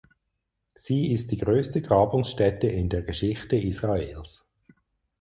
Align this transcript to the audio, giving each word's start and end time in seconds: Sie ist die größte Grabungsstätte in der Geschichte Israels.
Sie 0.73 1.11
ist 1.13 1.29
die 1.29 1.37
größte 1.37 1.83
Grabungsstätte 1.83 2.65
in 2.65 2.89
der 2.89 3.03
Geschichte 3.03 3.55
Israels. 3.55 4.47